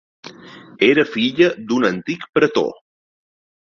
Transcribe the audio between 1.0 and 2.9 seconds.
filla d'un antic pretor.